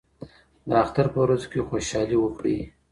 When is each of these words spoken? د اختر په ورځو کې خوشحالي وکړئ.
د 0.67 0.69
اختر 0.83 1.05
په 1.13 1.19
ورځو 1.23 1.47
کې 1.51 1.65
خوشحالي 1.69 2.17
وکړئ. 2.19 2.57